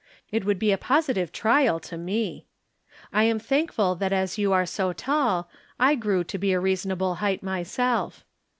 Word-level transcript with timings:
It 0.31 0.45
would 0.45 0.57
be 0.57 0.71
a 0.71 0.79
positive 0.79 1.31
trial 1.31 1.79
to 1.81 1.95
me. 1.95 2.47
I 3.13 3.25
am 3.25 3.37
thankful 3.37 3.93
that 3.97 4.11
as 4.11 4.35
you 4.35 4.51
are 4.51 4.65
so 4.65 4.93
tall 4.93 5.47
I 5.79 5.93
grew 5.93 6.23
to 6.23 6.51
a 6.53 6.59
reasonable 6.59 7.13
height 7.21 7.43
myself. 7.43 8.25